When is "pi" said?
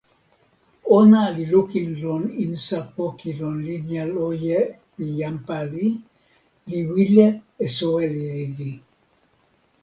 4.95-5.05